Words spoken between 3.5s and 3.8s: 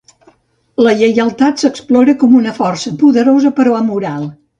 però